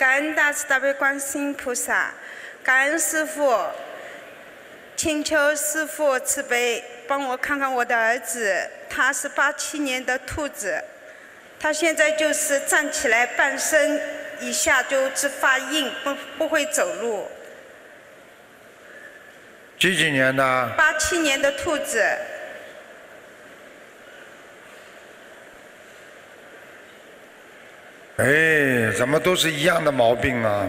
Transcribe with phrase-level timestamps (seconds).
[0.00, 2.10] 感恩大慈大悲观世音菩萨，
[2.64, 3.54] 感恩师傅，
[4.96, 10.82] 请求师傅慈悲帮我看看我的儿子，他是八七年的兔子，
[11.58, 14.00] 他现在就是站起来半身
[14.40, 17.28] 以下就是发硬，不不会走路。
[19.78, 20.72] 几几年的？
[20.78, 22.02] 八七年的兔子，
[28.16, 30.68] 哎，怎么都是一样的毛病啊？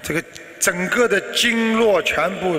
[0.00, 0.22] 这个
[0.60, 2.56] 整个的经络全部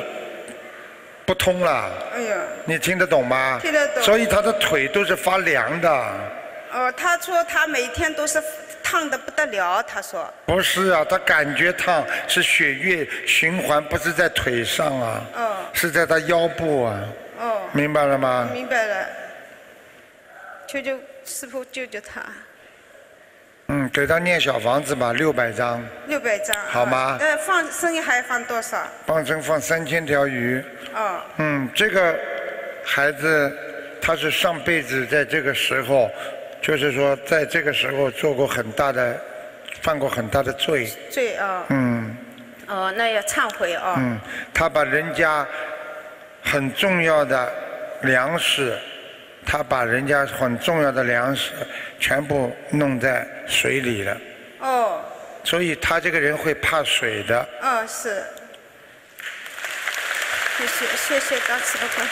[1.25, 2.35] 不通了，哎呀，
[2.65, 3.57] 你听得懂吗？
[3.61, 4.03] 听得懂。
[4.03, 5.89] 所以他的腿都是发凉的。
[6.73, 8.43] 哦，他说他每天都是
[8.83, 15.55] 烫的不得了，他说，不是啊，他感觉烫，是血液循环，不是在腿上啊，哦。
[15.71, 16.99] 是在他腰部啊，
[17.39, 18.49] 哦，明白了吗？
[18.53, 19.07] 明白了，
[20.67, 22.21] 求求师傅救救他，
[23.67, 27.17] 嗯，给他念小房子吧，六百张，六百张，好吗？
[27.19, 28.77] 呃，放生意还放多少？
[29.05, 30.63] 放生放三千条鱼。
[30.95, 32.17] 哦，嗯，这个
[32.85, 33.55] 孩子
[34.01, 36.09] 他是上辈子在这个时候，
[36.61, 39.19] 就是说在这个时候做过很大的，
[39.81, 40.85] 犯过很大的罪。
[41.11, 42.15] 罪啊，嗯。
[42.67, 44.19] 哦，那要忏悔哦，嗯，
[44.53, 45.45] 他把人家
[46.43, 47.51] 很重要的
[48.01, 48.77] 粮食，
[49.47, 51.53] 他把人家很重要的粮食
[51.99, 54.17] 全部弄在水里了，
[54.59, 55.01] 哦，
[55.41, 57.47] 所以他这个人会怕水的。
[57.61, 58.21] 哦是，
[60.57, 62.03] 谢谢谢谢大慈大悲，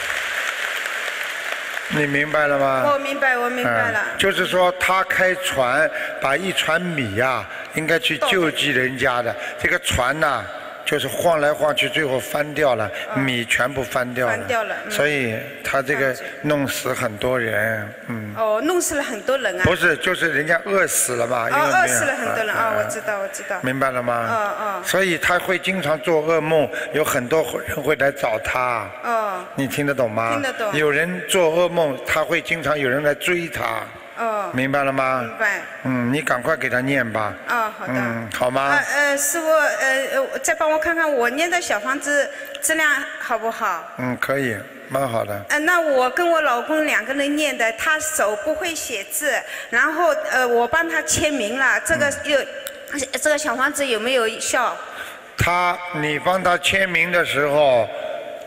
[1.90, 2.90] 你明白了吗？
[2.94, 5.92] 我明白我明白了，嗯，就是说他开船
[6.22, 10.42] 把一船米呀、应该去救济人家的，这个船呐、
[10.86, 14.92] 就是晃来晃去，最后翻掉了，米全部翻掉了，翻掉了嗯。
[14.92, 24.30] 所以他这个弄死很多人，嗯，哦，弄死了很多人啊，不是，就是人家饿死了嘛，因为饿死了很多人啊，嗯我知道我知道，明白了吗？
[24.30, 24.84] 嗯嗯。
[24.84, 28.88] 所以他会经常做噩梦，有很多人会来找他。
[29.04, 29.44] 哦。
[29.56, 30.32] 你听得懂吗？
[30.34, 30.74] 听得懂。
[30.76, 33.82] 有人做噩梦，他会经常有人来追他，
[34.18, 35.22] 哦，明白了吗？
[35.22, 37.34] 明白，嗯，你赶快给他念吧。
[37.50, 37.94] 哦好的。
[37.94, 38.70] 嗯，好呃吗？
[38.70, 42.30] 呃呃，师傅，呃呃，再帮我看看我念的小房子
[42.62, 42.90] 质量
[43.20, 43.84] 好不好？
[43.98, 44.56] 嗯，可以，
[44.90, 45.40] 蛮好的。
[45.50, 49.34] 呃，那我跟我老公两个人念的，他手不会写字，
[49.70, 52.40] 然后呃，我帮他签名了，这个有，
[53.22, 54.76] 这个小房子有没有效？
[55.38, 57.86] 他，你帮他签名的时候，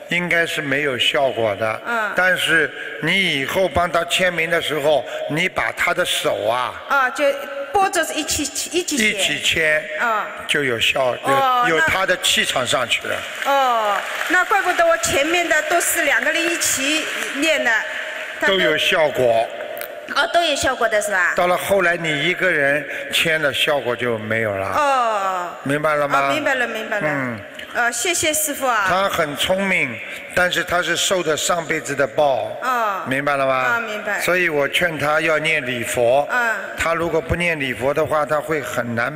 [0.09, 1.83] 应该是没有效果的。
[1.87, 2.71] 嗯但是
[3.03, 7.25] 你以后帮他签名的时候，你把他的手啊啊，就
[7.73, 8.43] 拨着一起
[8.73, 8.97] 一起。
[8.97, 13.17] 一起签，啊就有效，哦有有他的气场上去了。
[13.45, 13.97] 哦，
[14.29, 17.05] 那怪不得我前面的都是两个人一起
[17.37, 17.71] 念的。
[18.41, 19.47] 他都有效果。
[20.17, 21.35] 哦，都有效果的是吧？
[21.37, 24.67] 到了后来，你一个人签了，效果就没有了。
[24.75, 25.51] 哦。
[25.65, 26.29] 明白了吗？
[26.29, 27.07] 哦，明白了，明白了。
[27.07, 27.39] 嗯。
[27.75, 28.87] 呃，谢谢师傅啊。
[28.89, 29.95] 他很聪明，
[30.35, 32.51] 但是他是受的上辈子的报。
[32.63, 33.55] 哦明白了吗？
[33.55, 36.27] 啊明白所以我劝他要念礼佛。
[36.31, 39.13] 嗯他如果不念礼佛的话，他会很难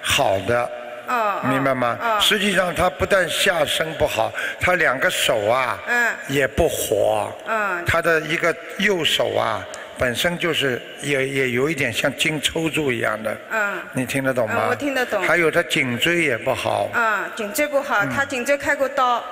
[0.00, 0.62] 好的。
[1.08, 1.40] 哦。
[1.42, 1.98] 哦明白吗？
[2.00, 2.18] 哦。
[2.20, 7.32] 实际上他不但下身不好，他两个手啊，嗯也不活。
[7.46, 9.64] 嗯他的一个右手啊，
[9.98, 13.36] 本身就是也也有一点像筋抽住一样的。
[13.50, 13.78] 嗯。
[13.92, 14.66] 你听得懂吗？
[14.66, 16.88] 嗯我听得懂还有他颈椎也不好。
[16.92, 19.24] 啊，颈椎不好，他颈椎开过刀。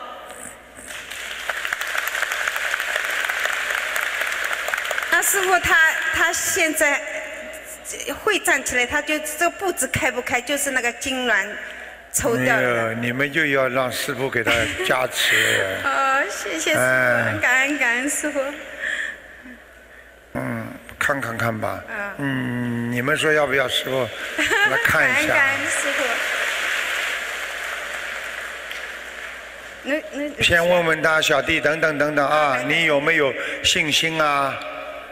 [5.10, 5.76] 那师傅他
[6.14, 7.00] 他现在
[8.06, 11.46] 呃会站起来，他就这个步子开不开，就是那个痉挛
[12.12, 12.56] 抽掉。
[12.94, 14.50] 你们又要让师傅给他
[14.86, 15.36] 加持。
[15.84, 18.40] 哦，谢谢师哎傅，感恩感恩师傅。
[21.04, 21.84] 嗯，看看看吧。
[22.18, 24.08] 嗯嗯，你们说要不要师傅
[24.70, 25.34] 来看一下？
[25.34, 26.04] 感恩师傅。
[29.86, 33.32] 那那先问问他小弟等等等等啊，嗯你有没有
[33.62, 34.58] 信心啊？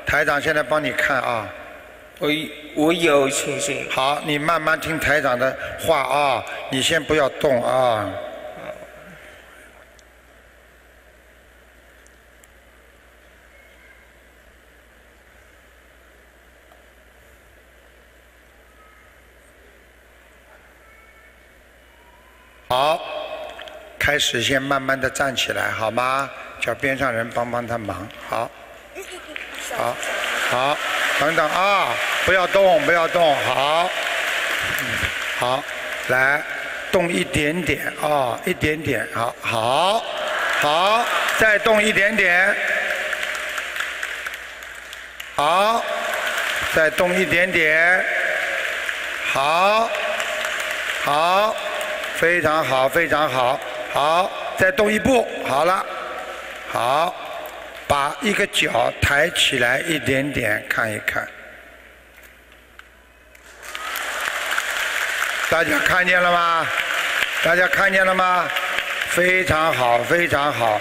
[0.06, 1.46] 台长现在帮你看啊。
[2.18, 2.30] 我
[2.74, 3.86] 我有信心。
[3.90, 8.08] 好，你慢慢听台长的话啊，你先不要动啊。
[22.72, 22.98] 好，
[23.98, 26.30] 开始先慢慢的站起来，好吗？
[26.58, 28.50] 叫边上人帮帮他忙，好。
[29.76, 29.94] 好，
[30.50, 30.78] 好，
[31.20, 31.88] 等等啊，
[32.24, 33.90] 不要动，不要动，好，
[34.80, 34.86] 嗯
[35.38, 35.62] 好，
[36.08, 36.42] 来，
[36.90, 40.04] 动一点点啊，一点点，好，好，
[40.62, 41.04] 好，
[41.38, 42.56] 再动一点点，
[45.34, 45.84] 好，
[46.74, 48.02] 再动一点点，
[49.30, 49.90] 好，
[51.04, 51.54] 好，
[52.22, 53.58] 非常好，非常好，
[53.92, 55.84] 好，再动一步，好了，
[56.70, 57.12] 好，
[57.88, 61.26] 把一个脚抬起来一点点，看一看。
[65.50, 66.64] 大家看见了吗？
[67.42, 68.48] 大家看见了吗？
[69.08, 70.80] 非常好，非常好，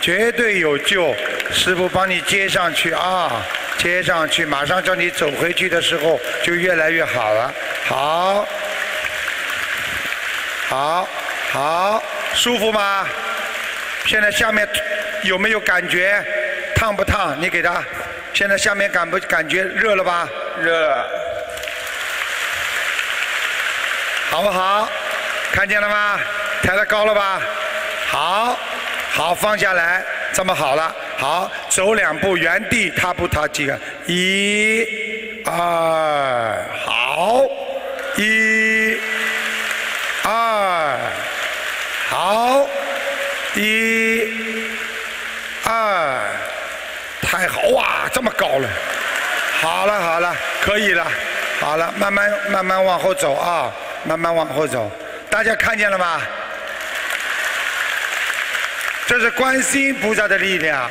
[0.00, 1.14] 绝对有救。
[1.52, 3.30] 师傅帮你接上去啊，
[3.78, 7.54] 接上去，马上叫你走回去的时候就越来越好了。
[7.86, 8.44] 好，
[10.70, 11.08] 好，
[11.50, 12.00] 好，
[12.32, 13.04] 舒服吗？
[14.06, 14.68] 现在下面
[15.24, 16.24] 有没有感觉？
[16.76, 17.36] 烫不烫？
[17.40, 17.82] 你给他。
[18.32, 20.28] 现在下面感不感觉热了吧？
[20.60, 21.04] 热。
[24.30, 24.88] 好不好？
[25.50, 26.20] 看见了吗？
[26.62, 27.40] 抬得高了吧？
[28.06, 28.56] 好，
[29.10, 30.94] 好放下来，这么好了。
[31.18, 33.76] 好，走两步，原地踏步踏几个？
[34.06, 34.86] 一、
[35.44, 37.42] 二，好，
[38.16, 38.96] 一、
[40.22, 40.96] 二，
[42.08, 42.66] 好，
[43.54, 44.22] 一、
[45.70, 46.20] 二，
[47.22, 48.08] 太好哇！
[48.12, 48.68] 这么高了。
[49.60, 51.06] 好了好了，可以了。
[51.60, 53.70] 好了，慢慢慢慢往后走啊。
[54.02, 54.90] 慢慢往后走，
[55.28, 56.22] 大家看见了吗？
[59.06, 60.90] 这是观世音菩萨的力量，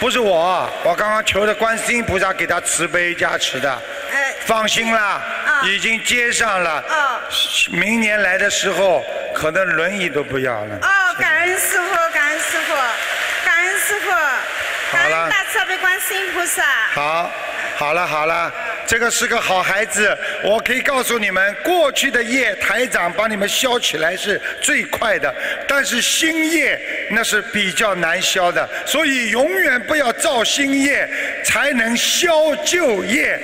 [0.00, 3.70] 不是我，我刚刚求的观世音菩萨给他慈悲加持的。
[4.12, 5.22] 哎，放心啦，
[5.64, 6.84] 已经接上了。
[6.88, 7.20] 哦。
[7.70, 10.76] 明年来的时候，可能轮椅都不要了。
[10.82, 11.94] 哦，感恩师傅，
[14.92, 16.62] 感恩大慈悲观世音菩萨。
[16.92, 17.30] 好，
[17.76, 18.52] 好了好了。
[18.84, 25.34] 这个是个好孩子，我可以告诉你们，过去的业台长帮你们消起来是最快的，
[25.66, 26.78] 但是新业
[27.10, 31.08] 那是比较难消的，所以永远不要造新业，
[31.42, 33.40] 才能消旧业。